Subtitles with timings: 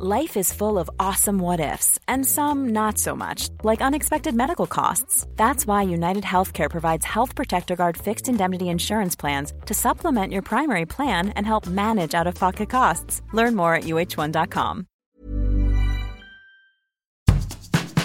[0.00, 4.68] Life is full of awesome what ifs, and some not so much, like unexpected medical
[4.68, 5.26] costs.
[5.34, 10.42] That's why United Healthcare provides Health Protector Guard fixed indemnity insurance plans to supplement your
[10.42, 13.22] primary plan and help manage out of pocket costs.
[13.32, 14.84] Learn more at uh1.com.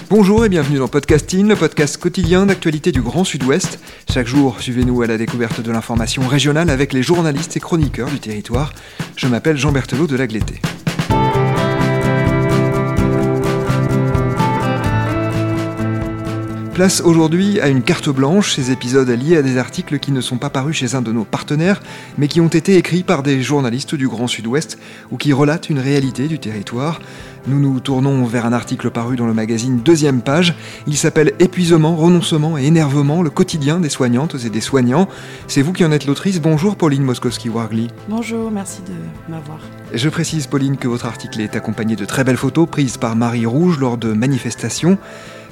[0.09, 3.79] Bonjour et bienvenue dans Podcasting, le podcast quotidien d'actualité du Grand Sud-Ouest.
[4.11, 8.19] Chaque jour, suivez-nous à la découverte de l'information régionale avec les journalistes et chroniqueurs du
[8.19, 8.73] territoire.
[9.15, 10.59] Je m'appelle Jean Berthelot de Lagleté.
[16.73, 20.37] Place aujourd'hui à une carte blanche, ces épisodes liés à des articles qui ne sont
[20.37, 21.83] pas parus chez un de nos partenaires,
[22.17, 24.79] mais qui ont été écrits par des journalistes du Grand Sud-Ouest
[25.11, 26.99] ou qui relatent une réalité du territoire.
[27.45, 30.55] Nous nous tournons vers un article paru dans le magazine Deuxième Page.
[30.87, 35.07] Il s'appelle Épuisement, renoncement et énervement, le quotidien des soignantes et des soignants.
[35.47, 36.41] C'est vous qui en êtes l'autrice.
[36.41, 37.89] Bonjour Pauline Moskowski-Wargli.
[38.09, 39.59] Bonjour, merci de m'avoir.
[39.93, 43.45] Je précise Pauline que votre article est accompagné de très belles photos prises par Marie
[43.45, 44.97] Rouge lors de manifestations.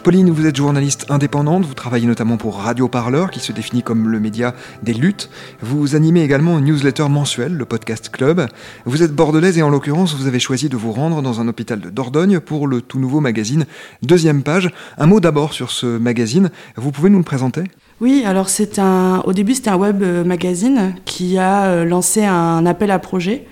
[0.03, 4.09] Pauline, vous êtes journaliste indépendante, vous travaillez notamment pour Radio Parleur, qui se définit comme
[4.09, 5.29] le média des luttes.
[5.61, 8.47] Vous animez également une newsletter mensuelle, le Podcast Club.
[8.85, 11.79] Vous êtes bordelaise et en l'occurrence, vous avez choisi de vous rendre dans un hôpital
[11.79, 13.65] de Dordogne pour le tout nouveau magazine
[14.01, 14.71] Deuxième Page.
[14.97, 16.49] Un mot d'abord sur ce magazine.
[16.77, 17.63] Vous pouvez nous le présenter?
[17.99, 19.21] Oui, alors c'est un.
[19.25, 23.45] Au début, c'était un web euh, magazine qui a euh, lancé un appel à projet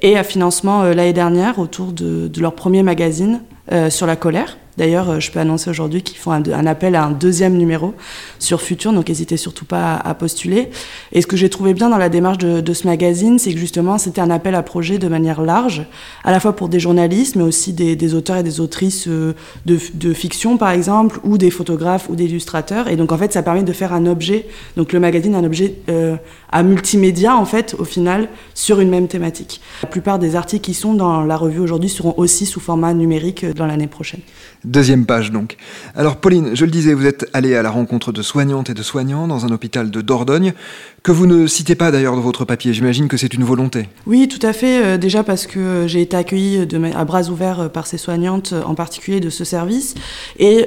[0.00, 3.42] et à financement euh, l'année dernière autour de, leur premier magazine
[3.88, 4.58] sur la colère.
[4.76, 7.94] D'ailleurs, euh, je peux annoncer aujourd'hui qu'ils font un, appel à un deuxième numéro
[8.38, 10.70] sur Futur, donc n'hésitez surtout pas à, postuler.
[11.12, 13.98] Et ce que j'ai trouvé bien dans la démarche de, ce magazine, c'est que justement,
[13.98, 15.86] c'était un appel à projet de manière large,
[16.24, 19.34] à la fois pour des journalistes, mais aussi des, auteurs et des autrices euh,
[19.66, 22.88] de, fiction, par exemple, ou des photographes ou des illustrateurs.
[22.88, 25.76] Et donc, en fait, ça permet de faire un objet, donc le magazine, un objet
[25.88, 26.16] euh,
[26.50, 29.60] à multimédia, en fait, au final, sur une même thématique.
[29.82, 33.44] La plupart des articles qui sont dans la revue aujourd'hui seront aussi sous format numérique
[33.44, 34.20] dans l'année prochaine.
[34.64, 35.56] Deuxième page donc.
[35.94, 38.82] Alors Pauline, je le disais, vous êtes allée à la rencontre de soignantes et de
[38.82, 40.54] soignants dans un hôpital de Dordogne,
[41.02, 42.72] que vous ne citez pas d'ailleurs dans votre papier.
[42.72, 43.88] J'imagine que c'est une volonté.
[44.06, 44.84] Oui, tout à fait.
[44.84, 48.62] Euh, déjà parce que j'ai été accueillie à bras ouverts euh, par ces soignantes, euh,
[48.62, 49.94] en particulier de ce service.
[50.38, 50.66] Et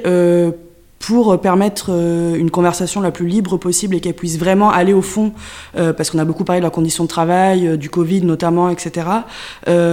[1.08, 5.00] pour permettre euh, une conversation la plus libre possible et qu'elle puisse vraiment aller au
[5.00, 5.32] fond,
[5.78, 8.68] euh, parce qu'on a beaucoup parlé de la condition de travail, euh, du Covid notamment,
[8.68, 9.06] etc.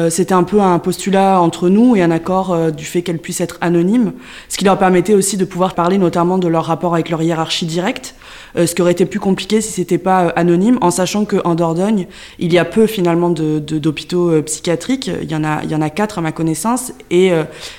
[0.10, 3.58] C'était un peu un postulat entre nous et un accord du fait qu'elle puisse être
[3.62, 4.12] anonyme,
[4.50, 7.66] ce qui leur permettait aussi de pouvoir parler notamment de leur rapport avec leur hiérarchie
[7.66, 8.16] directe,
[8.56, 12.08] ce qui aurait été plus compliqué si c'était pas anonyme, en sachant qu'en Dordogne,
[12.40, 15.82] il y a peu finalement d'hôpitaux de, psychiatriques, il y en a il y en
[15.82, 17.32] a quatre à ma connaissance, et,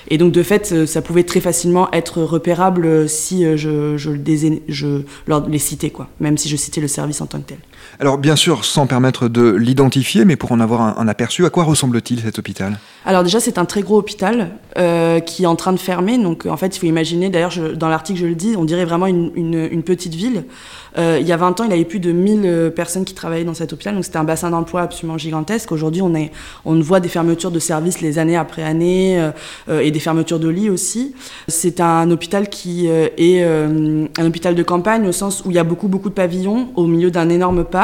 [0.09, 4.11] et donc de fait, ça pouvait très facilement être repérable si euh, je, je,
[4.67, 7.57] je leur les citais, quoi, même si je citais le service en tant que tel.
[7.99, 11.63] Alors bien sûr, sans permettre de l'identifier, mais pour en avoir un, aperçu, à quoi
[11.63, 12.77] ressemble-t-il cet hôpital?
[13.05, 16.17] Alors déjà, c'est un très gros hôpital euh, qui est en train de fermer.
[16.17, 19.07] Donc en fait, il faut imaginer, d'ailleurs dans l'article je le dis, on dirait vraiment
[19.07, 20.43] une, une, petite ville.
[20.97, 23.13] Euh, il y a 20 ans, il y avait plus de 1000 euh, personnes qui
[23.13, 25.71] travaillaient dans cet hôpital, donc c'était un bassin d'emploi absolument gigantesque.
[25.71, 26.13] Aujourd'hui, on,
[26.65, 29.31] on voit des fermetures de services les années après années
[29.69, 31.15] euh, et des fermetures de lits aussi.
[31.47, 35.63] C'est un hôpital qui est un hôpital de campagne au sens où il y a
[35.63, 37.76] beaucoup, beaucoup de pavillons au milieu d'un énorme parc.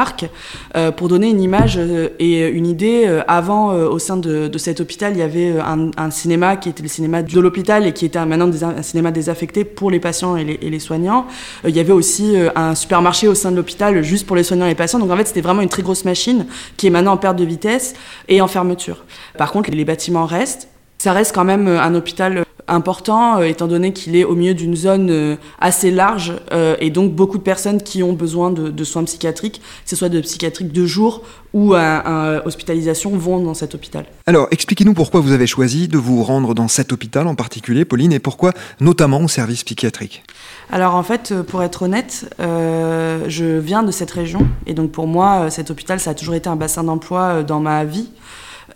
[0.96, 1.78] Pour donner une image
[2.18, 6.68] et une idée, avant, au sein de, cet hôpital, il y avait un, cinéma qui
[6.68, 10.36] était le cinéma de l'hôpital et qui était maintenant un cinéma désaffecté pour les patients
[10.36, 11.26] et les, soignants.
[11.66, 14.66] il y avait aussi un supermarché marché au sein de l'hôpital juste pour les soignants
[14.66, 14.98] et les patients.
[14.98, 17.44] Donc en fait, c'était vraiment une très grosse machine qui est maintenant en perte de
[17.44, 17.94] vitesse
[18.26, 19.04] et en fermeture.
[19.38, 20.68] Par contre, les bâtiments restent.
[20.98, 24.34] Ça reste quand même euh, un hôpital euh, important, euh, étant donné qu'il est au
[24.34, 26.32] milieu d'une zone assez large
[26.80, 30.20] et donc beaucoup de personnes qui ont besoin de, soins psychiatriques, que ce soit de
[30.20, 34.06] psychiatrique de jour ou à, hospitalisation, vont dans cet hôpital.
[34.26, 38.12] Alors, expliquez-nous pourquoi vous avez choisi de vous rendre dans cet hôpital en particulier, Pauline,
[38.12, 40.22] et pourquoi notamment au service psychiatrique?
[40.70, 45.50] Alors en fait, pour être honnête, je viens de cette région et donc pour moi,
[45.50, 48.08] cet hôpital, ça a toujours été un bassin d'emploi dans ma vie.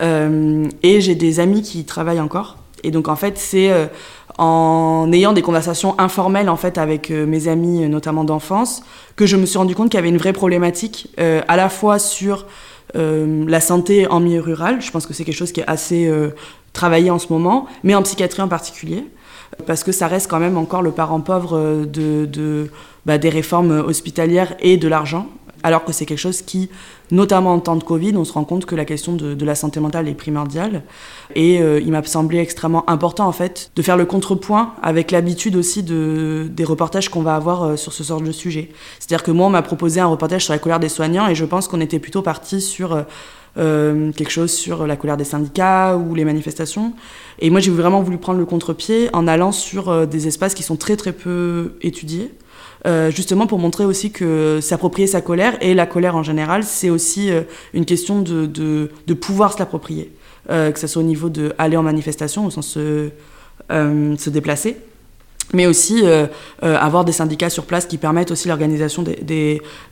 [0.01, 2.57] Euh, et j'ai des amis qui travaillent encore.
[2.85, 3.87] Et donc en fait, c'est euh,
[4.39, 8.83] en ayant des conversations informelles en fait avec euh, mes amis, notamment d'enfance,
[9.17, 11.99] que je me suis rendu compte qu'il y avait une vraie problématique, à la fois
[11.99, 12.47] sur
[12.95, 14.81] la santé en milieu rural.
[14.81, 16.11] Je pense que c'est quelque chose qui est assez
[16.73, 19.05] travaillé en ce moment, mais en psychiatrie en particulier
[19.67, 22.71] parce que ça reste quand même encore le parent pauvre de
[23.07, 25.27] bah, des réformes hospitalières et de l'argent
[25.63, 26.71] alors que c'est quelque chose qui,
[27.11, 29.81] notamment en temps de Covid, on se rend compte que la question de, la santé
[29.81, 30.83] mentale est primordiale.
[31.35, 35.57] Et euh, il m'a semblé extrêmement important, en fait, de faire le contrepoint avec l'habitude
[35.57, 38.71] aussi de, des reportages qu'on va avoir euh, sur ce genre de sujet.
[38.99, 41.45] C'est-à-dire que moi, on m'a proposé un reportage sur la colère des soignants et je
[41.45, 43.05] pense qu'on était plutôt parti sur...
[43.57, 46.93] quelque chose sur la colère des syndicats ou les manifestations.
[47.41, 50.77] Et moi, j'ai vraiment voulu prendre le contre-pied en allant sur des espaces qui sont
[50.77, 52.31] très très peu étudiés.
[52.85, 57.31] Justement pour montrer aussi que s'approprier sa colère et la colère en général, c'est aussi
[57.75, 60.13] une question de, de, de pouvoir se l'approprier.
[60.49, 63.11] que ce soit au niveau de aller en manifestation, au sens se,
[63.71, 64.77] se déplacer,
[65.55, 66.27] mais aussi euh,
[66.63, 69.17] euh, avoir des syndicats sur place qui permettent aussi l'organisation des,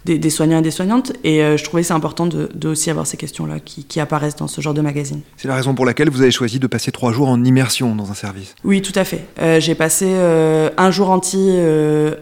[0.05, 1.13] des, des, soignants et des soignantes.
[1.25, 4.37] Et euh, je trouvais c'est important de, de, aussi avoir ces questions-là qui, qui, apparaissent
[4.37, 5.21] dans ce genre de magazine.
[5.37, 8.11] C'est la raison pour laquelle vous avez choisi de passer trois jours en immersion dans
[8.11, 9.27] un service Oui, tout à fait.
[9.61, 11.63] J'ai passé un jour entier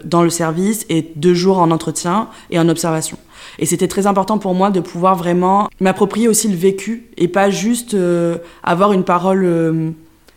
[0.03, 3.17] dans le service et deux jours en entretien et en observation.
[3.59, 7.49] Et c'était très important pour moi de pouvoir vraiment m'approprier aussi le vécu et pas
[7.49, 7.95] juste
[8.63, 9.93] avoir une parole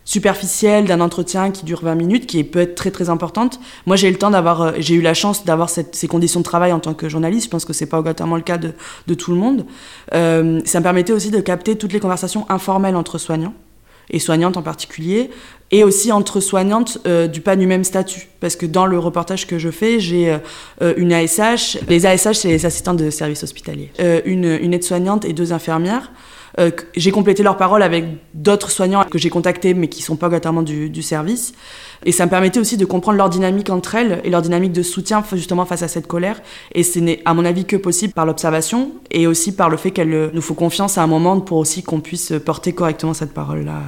[0.09, 3.59] superficielle d'un entretien qui dure 20 minutes, qui peut être très très importante.
[3.85, 6.45] Moi, j'ai eu le temps d'avoir, euh, j'ai eu la chance d'avoir ces conditions de
[6.45, 7.45] travail en tant que journaliste.
[7.45, 8.73] Je pense que c'est pas obligatoirement le cas de,
[9.13, 9.67] tout le monde.
[10.15, 13.53] Euh, ça me permettait aussi de capter toutes les conversations informelles entre soignants
[14.09, 15.29] et soignantes en particulier,
[15.69, 18.29] et aussi entre soignantes euh, du pas du même statut.
[18.39, 20.35] Parce que dans le reportage que je fais, j'ai
[20.97, 21.77] une ASH.
[21.87, 23.91] Les ASH, c'est les assistants de service hospitalier.
[23.99, 26.11] Euh, une, une aide-soignante et deux infirmières.
[26.57, 30.27] Euh, j'ai complété leurs paroles avec d'autres soignants que j'ai contactés mais qui sont pas
[30.27, 31.53] obligatoirement du, du, service.
[32.05, 34.83] Et ça me permettait aussi de comprendre leur dynamique entre elles et leur dynamique de
[34.83, 36.41] soutien justement face à cette colère.
[36.73, 39.91] Et ce n'est à mon avis que possible par l'observation et aussi par le fait
[39.91, 43.81] qu'elle nous faut confiance à un moment pour aussi qu'on puisse porter correctement cette parole-là.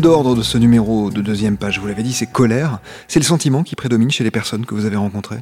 [0.00, 2.80] D'ordre de ce numéro de deuxième page, vous l'avez dit, c'est colère.
[3.08, 5.40] C'est le sentiment qui prédomine chez les personnes que vous avez rencontrées?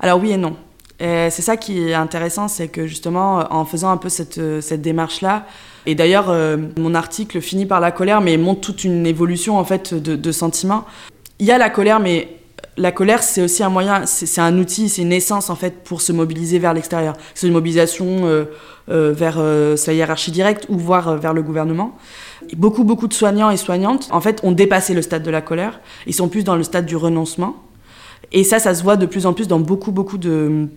[0.00, 0.56] Alors oui et non.
[0.98, 5.46] C'est ça qui est intéressant, c'est que justement, en faisant un peu cette, cette démarche-là,
[5.84, 9.64] et d'ailleurs, euh, mon article finit par la colère, mais montre toute une évolution en
[9.64, 10.84] fait de, de sentiments.
[11.40, 12.28] Il y a la colère, mais
[12.76, 16.00] la colère, c'est aussi un moyen, c'est un outil, c'est une essence en fait pour
[16.00, 17.16] se mobiliser vers l'extérieur.
[17.34, 18.44] C'est une mobilisation euh,
[18.88, 21.98] euh, vers euh, sa hiérarchie directe ou voire euh, vers le gouvernement.
[22.56, 25.80] Beaucoup, beaucoup de soignants et soignantes, en fait, ont dépassé le stade de la colère.
[26.06, 27.56] Ils sont plus dans le stade du renoncement.
[28.32, 30.68] Et ça, ça se voit de plus en plus dans beaucoup, beaucoup de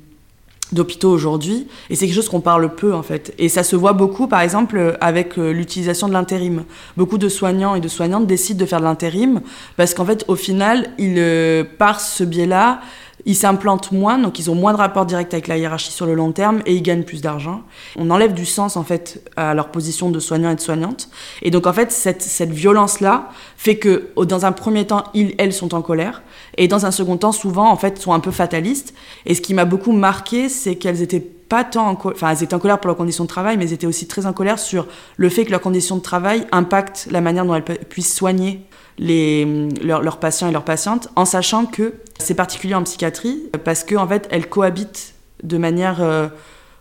[0.71, 3.93] d'hôpitaux aujourd'hui et c'est quelque chose qu'on parle peu en fait et ça se voit
[3.93, 6.63] beaucoup par exemple avec euh, l'utilisation de l'intérim
[6.97, 9.41] beaucoup de soignants et de soignantes décident de faire de l'intérim
[9.77, 12.81] parce qu'en fait au final ils euh, par ce biais là
[13.25, 16.13] ils s'implantent moins, donc ils ont moins de rapport direct avec la hiérarchie sur le
[16.13, 17.63] long terme et ils gagnent plus d'argent.
[17.95, 21.09] On enlève du sens en fait à leur position de soignant et de soignante.
[21.41, 25.53] Et donc en fait cette, cette violence-là fait que dans un premier temps, ils, elles
[25.53, 26.21] sont en colère
[26.57, 28.93] et dans un second temps, souvent en fait sont un peu fatalistes.
[29.25, 32.43] Et ce qui m'a beaucoup marqué, c'est qu'elles étaient pas tant en colère, enfin elles
[32.43, 34.59] étaient en colère pour leurs conditions de travail, mais elles étaient aussi très en colère
[34.59, 34.87] sur
[35.17, 38.61] le fait que leurs conditions de travail impactent la manière dont elles puissent soigner
[38.97, 44.07] leurs, patients et leurs patientes, en sachant que c'est particulier en psychiatrie, parce qu'en en
[44.07, 46.27] fait, elles cohabitent de manière euh,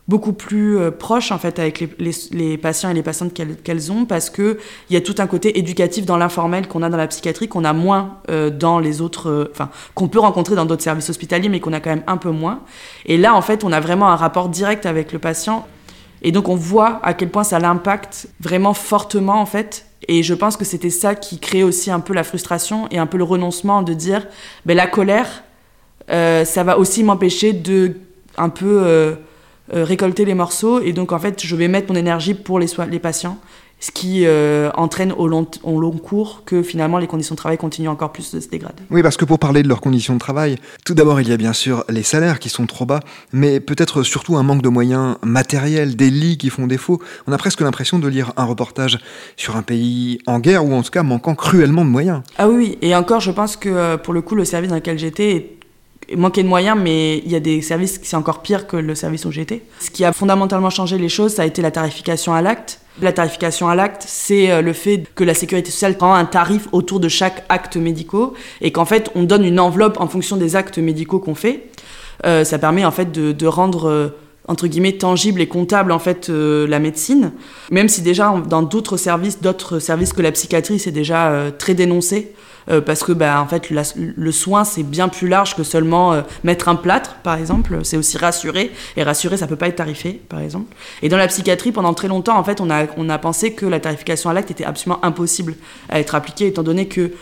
[0.07, 1.85] beaucoup plus euh, proche en fait avec
[2.31, 4.57] les, patients et les patientes qu'elles ont, parce qu'il
[4.91, 7.73] y a tout un côté éducatif dans l'informel qu'on a dans la psychiatrie, qu'on a
[7.73, 11.73] moins euh, dans les autres, enfin, qu'on peut rencontrer dans d'autres services hospitaliers, mais qu'on
[11.73, 12.61] a quand même un peu moins.
[13.07, 15.67] Et là, en fait, on a vraiment un rapport direct avec le patient.
[16.23, 20.35] Et donc, on voit à quel point ça l'impacte vraiment fortement, en fait, et je
[20.35, 23.25] pense que c'était ça qui créait aussi un peu la frustration et un peu le
[23.25, 24.27] renoncement de dire
[24.67, 25.45] ben, la colère,
[26.11, 27.97] euh, ça va aussi m'empêcher de
[28.37, 29.15] un peu euh,
[29.73, 30.81] euh, récolter les morceaux.
[30.81, 33.39] Et donc, en fait, je vais mettre mon énergie pour les patients
[33.85, 37.59] ce qui euh, entraîne au long, au long, cours que finalement les conditions de travail
[37.59, 38.83] continuent encore plus de se dégrader.
[38.91, 41.37] Oui, parce que pour parler de leurs conditions de travail, tout d'abord il y a
[41.37, 43.01] bien sûr les salaires qui sont trop bas,
[43.35, 46.99] mais peut-être surtout un manque de moyens matériels, des lits qui font défaut.
[47.27, 49.01] On a presque l'impression de lire un reportage
[49.37, 52.23] sur un pays en guerre ou en tout cas manquant cruellement de moyens.
[52.39, 54.99] Ah oui, et encore je pense que euh, pour le coup le service dans lequel
[54.99, 55.59] j'étais
[56.17, 58.95] manquait de moyens, mais il y a des services qui c'est encore pire que le
[58.95, 59.63] service où j'étais.
[59.79, 62.81] Ce qui a fondamentalement changé les choses, ça a été la tarification à l'acte.
[63.03, 66.69] La tarification à l'acte, c'est euh, le fait que la sécurité sociale prend un tarif
[66.71, 68.29] autour de chaque acte médical
[68.61, 71.69] et qu'en fait on donne une enveloppe en fonction des actes médicaux qu'on fait.
[72.25, 74.09] Euh, ça permet en fait de, rendre euh,
[74.47, 77.33] entre guillemets tangible et comptable en fait la médecine
[77.71, 82.35] même si déjà dans d'autres services d'autres services que la psychiatrie c'est déjà très dénoncé
[82.71, 86.23] euh, parce que bah, en fait le soin c'est bien plus large que seulement euh,
[86.45, 90.21] mettre un plâtre par exemple c'est aussi rassurer et rassurer ça peut pas être tarifé
[90.29, 93.19] par exemple et dans la psychiatrie pendant très longtemps en fait on a, on a
[93.19, 95.55] pensé que la tarification à l'acte était absolument impossible
[95.89, 97.13] à être appliquée étant donné que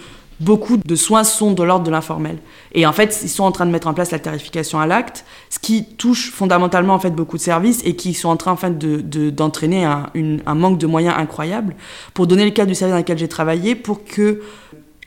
[0.43, 2.39] beaucoup de soins sont de l'ordre de l'informel.
[2.73, 5.25] Et en fait, ils sont en train de mettre en place la tarification à l'acte,
[5.51, 8.57] ce qui touche fondamentalement en fait beaucoup de services et qui sont en train en
[8.57, 10.11] fait de, d'entraîner un,
[10.47, 11.77] un, manque de moyens incroyable.
[12.13, 14.43] Pour donner le cas du service dans lequel j'ai travaillé, pour que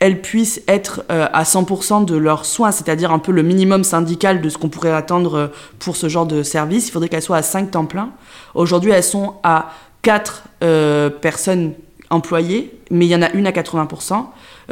[0.00, 4.40] elles puissent être euh, à 100% de leurs soins, c'est-à-dire un peu le minimum syndical
[4.40, 5.46] de ce qu'on pourrait attendre euh,
[5.78, 6.88] pour ce genre de service.
[6.88, 8.10] Il faudrait qu'elles soient à 5 temps plein.
[8.54, 9.70] Aujourd'hui, elles sont à
[10.02, 11.72] 4 euh, personnes
[12.10, 14.26] employées, mais il y en a une à 80%.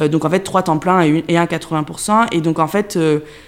[0.08, 2.28] donc en fait, 3 temps plein et, un à 80%.
[2.30, 2.96] Et donc en fait,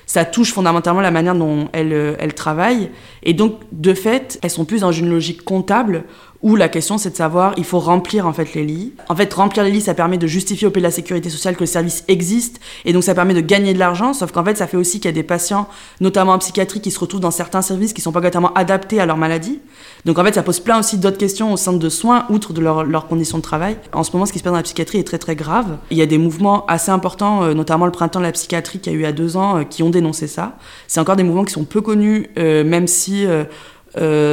[0.07, 2.91] ça touche fondamentalement la manière dont elles, elles travaillent.
[3.23, 6.03] Et donc, de fait, elles sont plus dans une logique comptable
[6.43, 8.93] où la question c'est de savoir, il faut remplir en fait les lits.
[9.09, 11.61] En fait, remplir les lits, ça permet de justifier auprès de la sécurité sociale que
[11.61, 14.67] le service existe, et donc ça permet de gagner de l'argent, sauf qu'en fait, ça
[14.67, 15.69] fait aussi qu'il y a des patients,
[16.01, 19.07] notamment en psychiatrie, qui se retrouvent dans certains services qui sont pas totalement adaptés à
[19.07, 19.61] leur maladie.
[20.05, 22.61] Donc en fait, ça pose plein aussi d'autres questions au centre de soins, outre de
[22.61, 23.77] leurs conditions de travail.
[23.93, 25.79] En ce moment, ce qui se passe dans la psychiatrie est très très grave.
[25.91, 28.91] Il y a des mouvements assez importants, euh, notamment le printemps de la psychiatrie qui
[28.91, 30.57] a eu à deux ans, euh, qui ont dénoncé ça.
[30.87, 33.45] C'est encore des mouvements qui sont peu connus, euh, même si euh,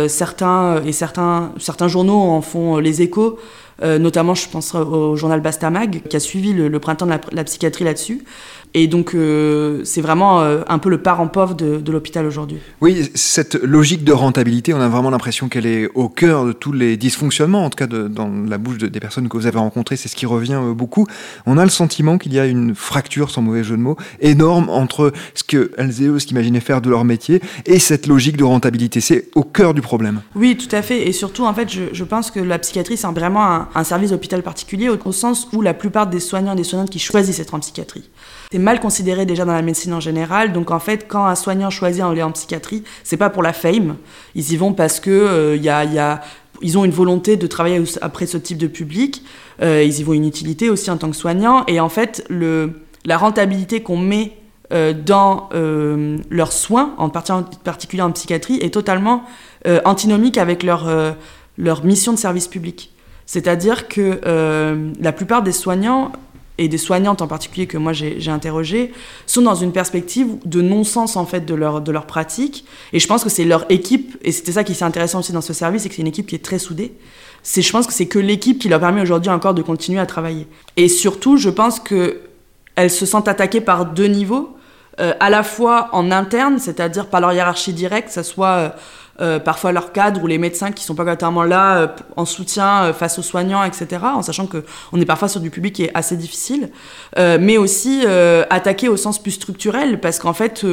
[0.08, 3.38] certains, et certains, certains journaux en font les échos,
[3.84, 7.84] euh, notamment je pense au journal Bastamag, qui a suivi le, printemps de la psychiatrie
[7.84, 8.24] là-dessus.
[8.75, 12.58] Et donc, euh, c'est vraiment euh, un peu le parent pauvre de, de l'hôpital aujourd'hui.
[12.82, 16.72] Oui, cette logique de rentabilité, on a vraiment l'impression qu'elle est au cœur de tous
[16.72, 19.96] les dysfonctionnements, en tout cas de, dans la bouche des personnes que vous avez rencontrées,
[19.96, 21.06] c'est ce qui revient euh, beaucoup.
[21.46, 24.70] On a le sentiment qu'il y a une fracture, sans mauvais jeu de mots, énorme
[24.70, 29.02] entre ce qu'elles et eux s'imaginaient faire de leur métier et cette logique de rentabilité.
[29.02, 30.22] C'est au cœur du problème.
[30.36, 31.08] Oui, tout à fait.
[31.08, 34.12] Et surtout, en fait, je, je pense que la psychiatrie, c'est vraiment un, un service
[34.12, 37.53] d'hôpital particulier, au, sens où la plupart des soignants et des soignantes qui choisissent être
[37.53, 38.10] en psychiatrie
[38.53, 40.53] c'est mal considéré déjà dans la médecine en général.
[40.53, 43.96] Donc en fait, quand un soignant choisit aller en psychiatrie, c'est pas pour la fame.
[44.36, 46.22] Ils y vont parce que euh, y a,
[46.62, 49.24] ils ont une volonté de travailler après ce type de public.
[49.63, 51.65] Euh, ils y voient une utilité aussi en tant que soignant.
[51.65, 54.34] Et en fait, la rentabilité qu'on met
[54.72, 55.50] euh, dans
[56.30, 59.24] leurs soins, en particulier en psychiatrie, est totalement
[59.84, 60.86] antinomique avec leur
[61.84, 62.93] mission de service public.
[63.25, 64.20] C'est-à-dire que
[65.00, 66.12] la plupart des soignants
[66.58, 68.94] et des soignantes en particulier que moi j'ai interrogées,
[69.25, 72.65] sont dans une perspective de non-sens en fait de leur, de leur pratique.
[72.92, 75.42] Et je pense que c'est leur équipe, et c'était ça qui est intéressant aussi dans
[75.42, 76.94] ce service, c'est que c'est une équipe qui est très soudée.
[77.42, 80.06] C'est, je pense que c'est que l'équipe qui leur permet aujourd'hui encore de continuer à
[80.06, 80.48] travailler.
[80.77, 84.56] Et surtout, je pense qu'elles se sentent attaquées par deux niveaux,
[85.00, 88.48] euh, à la fois en interne, c'est-à-dire par leur hiérarchie directe, que soit...
[88.48, 88.70] Euh,
[89.22, 92.86] euh, parfois leurs cadres ou les médecins qui sont pas totalement là euh, en soutien
[92.86, 94.01] euh, face aux soignants, etc.
[94.01, 96.70] En sachant que on est parfois sur du public qui est assez difficile,
[97.17, 98.05] mais aussi
[98.50, 100.65] attaquer au sens plus structurel parce qu'en fait,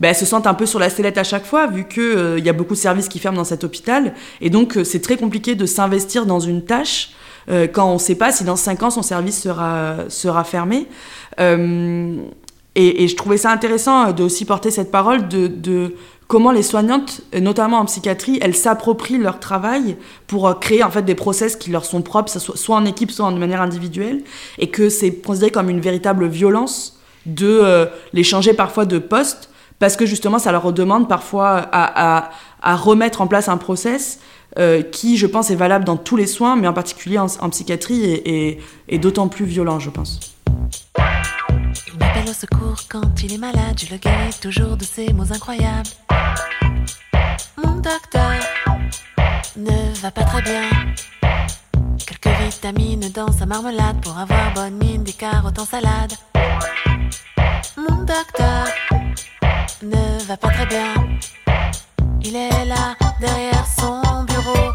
[0.00, 2.44] bah, elles se sentent un peu sur la sellette à chaque fois vu que il
[2.44, 5.54] y a beaucoup de services qui ferment dans cet hôpital et donc c'est très compliqué
[5.54, 7.10] de s'investir dans une tâche
[7.48, 10.86] quand on ne sait pas si dans 5 ans son service sera, sera fermé.
[11.38, 15.94] Et, je trouvais ça intéressant de aussi porter cette parole de
[16.28, 21.02] comment les soignantes, notamment en psychiatrie, elles s'approprient leur travail pour euh, créer en fait
[21.02, 24.22] des process qui leur sont propres, soit en équipe, soit de manière individuelle,
[24.58, 29.50] et que c'est considéré comme une véritable violence de euh, les changer parfois de poste,
[29.78, 32.30] parce que justement ça leur demande parfois à,
[32.76, 34.20] remettre en place un process
[34.58, 38.04] euh, qui, je pense, est valable dans tous les soins, mais en particulier en, psychiatrie,
[38.88, 40.36] et d'autant plus violent, je pense.
[42.28, 45.88] Au secours quand il est malade, je le guéris toujours de ces mots incroyables.
[47.56, 48.40] Mon docteur
[49.56, 50.68] ne va pas très bien.
[52.04, 56.14] Quelques vitamines dans sa marmelade pour avoir bonne mine, des carottes en salade.
[57.76, 58.66] Mon docteur
[59.82, 60.94] ne va pas très bien.
[62.22, 64.72] Il est là derrière son bureau.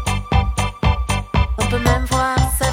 [1.58, 2.71] On peut même voir sa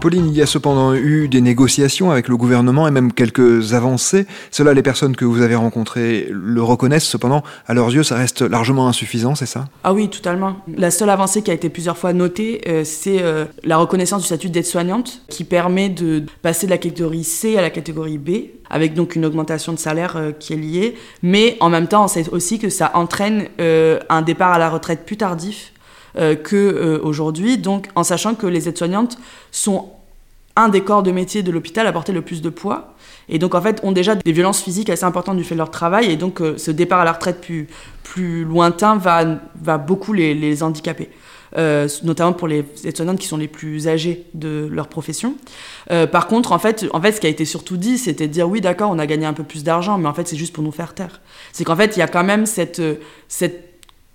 [0.00, 4.26] Pauline, il y a cependant eu des négociations avec le gouvernement et même quelques avancées.
[4.50, 7.04] Cela, les personnes que vous avez rencontrées le reconnaissent.
[7.04, 9.66] Cependant, à leurs yeux, ça reste largement insuffisant, c'est ça?
[9.84, 10.56] Ah oui, totalement.
[10.74, 14.26] La seule avancée qui a été plusieurs fois notée, euh, c'est euh, la reconnaissance du
[14.26, 18.30] statut d'aide-soignante qui permet de passer de la catégorie C à la catégorie B
[18.70, 20.94] avec donc une augmentation de salaire euh, qui est liée.
[21.22, 25.04] Mais en même temps, on sait aussi que ça entraîne un départ à la retraite
[25.04, 25.72] plus tardif
[26.16, 29.18] euh, que euh, donc en sachant que les aides-soignantes
[29.52, 29.90] sont
[30.56, 32.94] un des corps de métier de l'hôpital à porter le plus de poids.
[33.28, 35.70] Et donc, en fait, ont déjà des violences physiques assez importantes du fait de leur
[35.70, 36.10] travail.
[36.10, 37.68] Et donc, euh, ce départ à la retraite plus,
[38.02, 39.24] plus lointain va,
[39.62, 41.08] va beaucoup les, les handicaper.
[42.04, 45.34] Notamment pour les aides-soignantes qui sont les plus âgées de leur profession.
[46.12, 48.48] Par contre, en fait, en fait, ce qui a été surtout dit, c'était de dire
[48.48, 50.62] oui, d'accord, on a gagné un peu plus d'argent, mais en fait, c'est juste pour
[50.62, 51.20] nous faire taire.
[51.52, 52.80] C'est qu'en fait, il y a quand même cette,
[53.26, 53.69] cette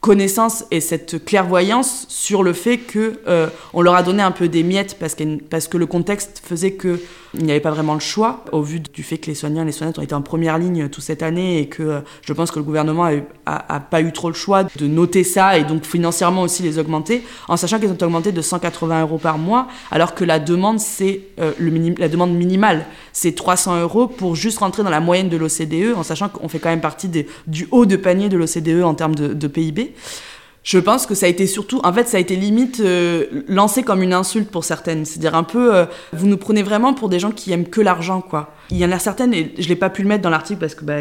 [0.05, 4.47] connaissance et cette clairvoyance sur le fait que euh, on leur a donné un peu
[4.47, 7.01] des miettes parce que, parce que le contexte faisait que
[7.37, 9.65] il n'y avait pas vraiment le choix au vu du fait que les soignants et
[9.65, 12.51] les soignantes ont été en première ligne toute cette année et que euh, je pense
[12.51, 13.05] que le gouvernement
[13.45, 16.79] a, a, pas eu trop le choix de noter ça et donc financièrement aussi les
[16.79, 20.79] augmenter en sachant qu'ils ont augmenté de 180 euros par mois alors que la demande
[20.79, 21.51] c'est euh,
[21.97, 26.03] la demande minimale c'est 300 euros pour juste rentrer dans la moyenne de l'OCDE en
[26.03, 27.09] sachant qu'on fait quand même partie
[27.47, 29.93] du haut de panier de l'OCDE en termes de PIB
[30.65, 33.83] je pense que ça a été surtout, en fait, ça a été limite euh, lancé
[33.83, 35.05] comme une insulte pour certaines.
[35.05, 38.19] C'est-à-dire un peu, euh, vous nous prenez vraiment pour des gens qui aiment que l'argent,
[38.19, 38.51] quoi.
[38.71, 40.73] Il y en a certaines, et je l'ai pas pu le mettre dans l'article parce
[40.73, 40.95] que bah,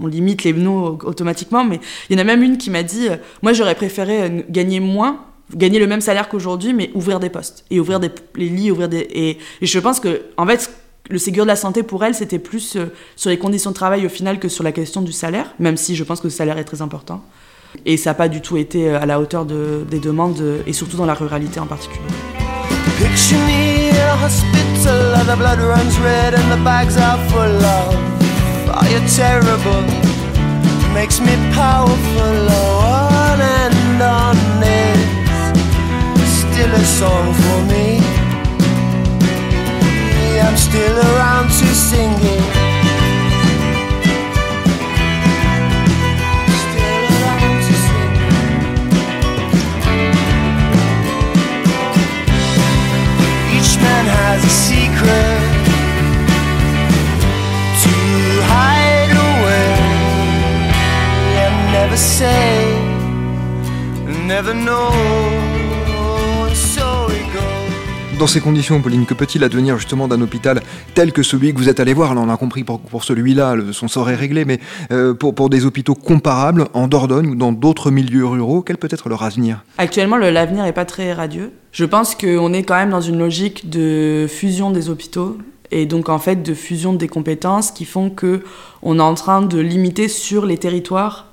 [0.00, 3.08] on, limite les noms automatiquement, mais il y en a même une qui m'a dit,
[3.08, 5.24] euh, moi j'aurais préféré gagner moins,
[5.56, 9.00] gagner le même salaire qu'aujourd'hui, mais ouvrir des postes et ouvrir les lits, ouvrir des
[9.00, 10.70] et, et je pense que en fait
[11.10, 12.78] le Ségur de la santé pour elle, c'était plus
[13.16, 15.96] sur les conditions de travail au final que sur la question du salaire, même si
[15.96, 17.24] je pense que le salaire est très important.
[17.86, 20.62] Et ça n'a pas du tout été euh, à la hauteur de, des demandes, euh,
[20.66, 22.00] et surtout dans la ruralité en particulier.
[22.98, 23.60] Picture me in
[34.00, 34.04] a
[40.64, 42.63] hospital
[54.34, 54.94] fire terrible.
[54.94, 54.94] Makes me
[55.64, 56.14] powerful, on
[64.56, 65.33] and on is still a
[68.18, 70.62] Dans ces conditions, Pauline, que peut-il advenir justement d'un hôpital
[70.94, 72.12] tel que celui que vous êtes allé voir?
[72.16, 74.60] On a compris pour, celui-là, son sort est réglé, mais
[74.92, 78.88] euh, pour, pour, des hôpitaux comparables en Dordogne ou dans d'autres milieux ruraux, quel peut
[78.90, 79.64] être leur avenir?
[79.78, 81.50] Actuellement, l'avenir n'est pas très radieux.
[81.72, 85.36] Je pense qu'on est quand même dans une logique de fusion des hôpitaux
[85.72, 88.44] et donc en fait de fusion des compétences qui font que
[88.82, 91.26] on est en train de limiter sur les territoires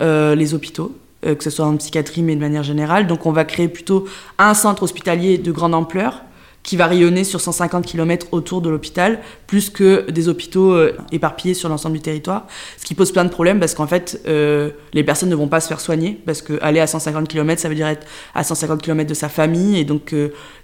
[0.00, 3.06] euh, les hôpitaux, euh, que ce soit en psychiatrie mais de manière générale.
[3.06, 4.06] Donc on va créer plutôt
[4.38, 6.22] un centre hospitalier de grande ampleur
[6.62, 11.54] qui va rayonner sur 150 km autour de l'hôpital, plus que des hôpitaux euh, éparpillés
[11.54, 12.46] sur l'ensemble du territoire.
[12.78, 15.60] Ce qui pose plein de problèmes parce qu'en fait, euh, les personnes ne vont pas
[15.60, 19.08] se faire soigner, parce qu'aller à 150 km, ça veut dire être à 150 km
[19.08, 19.78] de sa famille.
[19.78, 20.14] Et donc,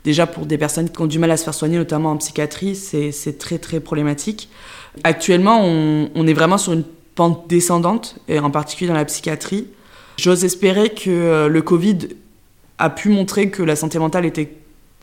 [0.04, 2.76] déjà, pour des personnes qui ont du mal à se faire soigner, notamment en psychiatrie,
[2.76, 4.48] c'est très, très problématique.
[5.02, 6.84] Actuellement, on, on, est vraiment sur une
[7.16, 9.66] pente descendante, et en particulier dans la psychiatrie.
[10.18, 12.08] J'ose espérer que le Covid
[12.78, 14.50] a pu montrer que la santé mentale était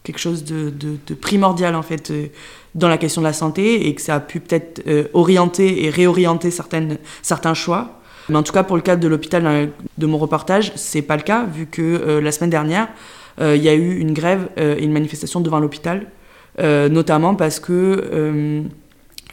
[0.06, 0.71] quelque chose de,
[1.19, 2.28] primordial en fait euh,
[2.75, 5.89] dans la question de la santé et que ça a pu peut-être euh, orienter et
[5.89, 7.99] réorienter certaines, certains choix.
[8.30, 11.21] Mais en tout cas, pour le cadre de l'hôpital de mon reportage, c'est pas le
[11.21, 12.88] cas, vu que euh, la semaine dernière,
[13.41, 16.08] il y a eu une grève et une manifestation devant l'hôpital,
[16.58, 18.63] notamment parce que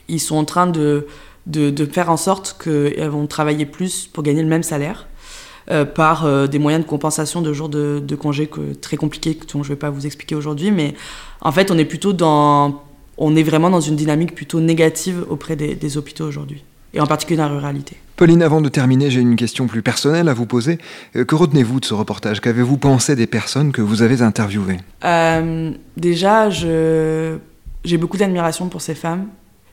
[0.09, 1.07] ils sont en train de,
[1.47, 5.07] de, de faire en sorte qu'elles vont travailler plus pour gagner le même salaire.
[5.71, 9.39] Euh, par euh, des moyens de compensation de jours de, de congé que, très compliqués,
[9.53, 10.73] dont je ne vais pas vous expliquer aujourd'hui.
[10.73, 10.95] Mais
[11.41, 12.83] en fait, on est plutôt dans.
[13.17, 17.07] On est vraiment dans une dynamique plutôt négative auprès des, des hôpitaux aujourd'hui, et en
[17.07, 17.97] particulier dans la ruralité.
[18.17, 20.79] Pauline, avant de terminer, j'ai une question plus personnelle à vous poser.
[21.15, 22.41] Euh, que retenez-vous de ce reportage?
[22.41, 24.81] Qu'avez-vous pensé des personnes que vous avez interviewées?
[25.05, 27.37] Euh, Déjà, je...
[27.85, 29.27] j'ai beaucoup d'admiration pour ces femmes.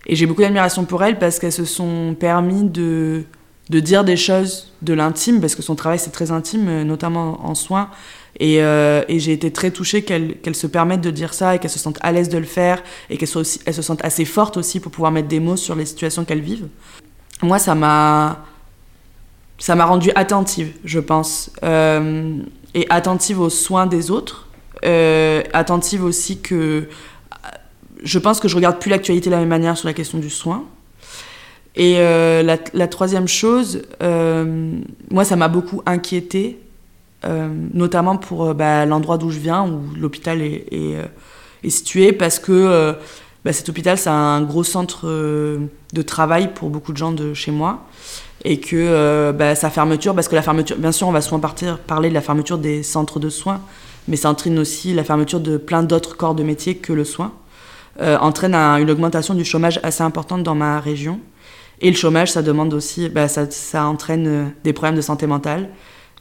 [0.05, 3.23] Et j'ai beaucoup d'admiration pour elles parce qu'elles se sont permis de
[3.69, 7.45] de dire des choses de l'intime, parce que son travail c'est très intime, euh, notamment
[7.45, 7.89] en soins.
[8.39, 11.59] Et, euh, et j'ai été très touchée qu'elle qu'elle se permette de dire ça et
[11.59, 14.79] qu'elle se sente à l'aise de le faire et qu'elle se sente assez forte aussi
[14.79, 16.67] pour pouvoir mettre des mots sur les situations qu'elles vivent.
[17.41, 18.45] Moi, ça m'a
[19.57, 22.37] ça m'a rendue attentive, je pense, euh,
[22.73, 24.47] et attentive aux soins des autres,
[25.53, 26.87] attentive aussi que
[28.01, 30.29] je pense que je regarde plus l'actualité de la même manière sur la question du
[30.29, 30.63] soin.
[31.75, 34.73] Et euh, la, troisième chose, euh,
[35.11, 36.59] moi, ça m'a beaucoup inquiété,
[37.25, 40.97] euh, notamment pour bah, l'endroit d'où je viens, où l'hôpital est,
[41.67, 42.95] situé, parce que
[43.45, 47.51] bah, cet hôpital, c'est un gros centre de travail pour beaucoup de gens de chez
[47.51, 47.85] moi.
[48.45, 51.41] Et que bah, sa fermeture, parce que la fermeture, bien sûr, on va souvent
[51.87, 53.61] parler de la fermeture des centres de soins,
[54.07, 57.31] mais ça entraîne aussi la fermeture de plein d'autres corps de métier que le soin,
[58.01, 61.19] entraîne une augmentation du chômage assez importante dans ma région.
[61.81, 65.27] Et le chômage, ça demande aussi, bah, ça, ça, entraîne euh, des problèmes de santé
[65.27, 65.69] mentale.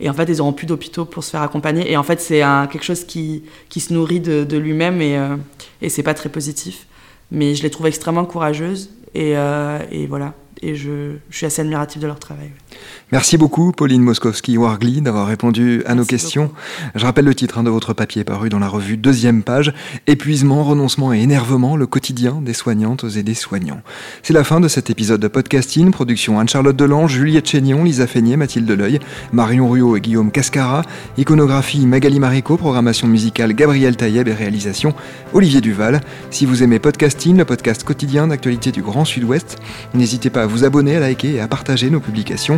[0.00, 1.90] Et en fait, ils n'auront plus d'hôpitaux pour se faire accompagner.
[1.90, 5.36] Et en fait, c'est quelque chose qui, qui, se nourrit de, lui-même et, euh,
[5.82, 6.86] et c'est pas très positif.
[7.32, 8.90] Mais je les trouve extrêmement courageuses.
[9.14, 10.34] Et, euh, et voilà.
[10.62, 12.50] Et je, suis assez admirative de leur travail.
[13.10, 16.50] Merci beaucoup, Pauline Moskowski-Wargli, d'avoir répondu à nos questions.
[16.94, 19.72] Je rappelle le titre hein, de votre papier paru dans la revue Deuxième Page
[20.06, 23.80] Épuisement, renoncement et énervement, le quotidien des soignantes et des soignants.
[24.22, 25.90] C'est la fin de cet épisode de podcasting.
[25.90, 29.00] Production Anne-Charlotte Delange, Juliette Chénion, Lisa Feignet, Mathilde Deleuil,
[29.32, 30.82] Marion Ruot et Guillaume Cascara.
[31.16, 34.94] Iconographie Magali Marico, programmation musicale Gabriel Taïeb et réalisation
[35.32, 36.02] Olivier Duval.
[36.30, 39.56] Si vous aimez podcasting, le podcast quotidien d'actualité du Grand Sud-Ouest,
[39.94, 42.57] n'hésitez pas à vous abonner, à liker et à partager nos publications.